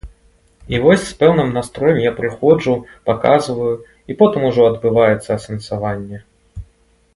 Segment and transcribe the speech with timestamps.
[0.73, 2.73] І вось з пэўным настроем я прыходжу,
[3.11, 3.75] паказваю,
[4.13, 6.17] і потым ужо адбываецца асэнсаванне.